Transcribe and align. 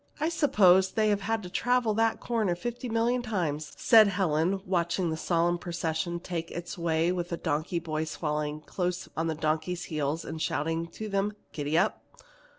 "I 0.19 0.29
suppose 0.29 0.93
they 0.93 1.09
have 1.09 1.51
traveled 1.53 1.97
to 1.97 2.01
that 2.01 2.19
corner 2.19 2.55
fifty 2.55 2.89
million 2.89 3.21
times," 3.21 3.71
said 3.77 4.07
Helen, 4.07 4.59
watching 4.65 5.11
the 5.11 5.15
solemn 5.15 5.59
procession 5.59 6.19
take 6.19 6.49
its 6.49 6.75
way 6.75 7.11
with 7.11 7.29
the 7.29 7.37
donkey 7.37 7.77
boys 7.77 8.15
following 8.15 8.61
close 8.61 9.07
on 9.15 9.27
the 9.27 9.35
donkeys' 9.35 9.83
heels 9.83 10.25
and 10.25 10.41
shouting 10.41 10.87
to 10.87 11.07
them 11.07 11.33
to 11.53 11.63
"Giddap!" 11.63 12.01